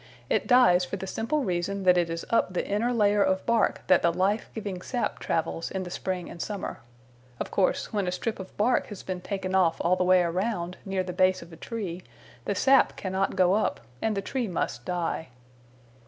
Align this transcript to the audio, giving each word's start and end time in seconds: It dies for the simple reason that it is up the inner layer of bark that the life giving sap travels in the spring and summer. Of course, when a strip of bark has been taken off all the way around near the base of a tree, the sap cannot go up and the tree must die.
It 0.31 0.47
dies 0.47 0.83
for 0.83 0.95
the 0.95 1.05
simple 1.05 1.43
reason 1.43 1.83
that 1.83 1.95
it 1.95 2.09
is 2.09 2.25
up 2.31 2.53
the 2.53 2.67
inner 2.67 2.91
layer 2.91 3.21
of 3.21 3.45
bark 3.45 3.85
that 3.85 4.01
the 4.01 4.11
life 4.11 4.49
giving 4.55 4.81
sap 4.81 5.19
travels 5.19 5.69
in 5.69 5.83
the 5.83 5.91
spring 5.91 6.27
and 6.27 6.41
summer. 6.41 6.79
Of 7.39 7.51
course, 7.51 7.93
when 7.93 8.07
a 8.07 8.11
strip 8.11 8.39
of 8.39 8.57
bark 8.57 8.87
has 8.87 9.03
been 9.03 9.21
taken 9.21 9.53
off 9.53 9.77
all 9.79 9.95
the 9.95 10.03
way 10.03 10.23
around 10.23 10.77
near 10.85 11.03
the 11.03 11.13
base 11.13 11.43
of 11.43 11.53
a 11.53 11.55
tree, 11.55 12.01
the 12.45 12.55
sap 12.55 12.95
cannot 12.97 13.35
go 13.35 13.53
up 13.53 13.79
and 14.01 14.17
the 14.17 14.23
tree 14.23 14.47
must 14.47 14.85
die. 14.85 15.29